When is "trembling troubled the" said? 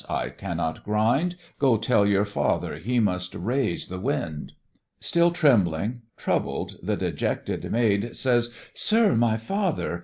5.29-6.95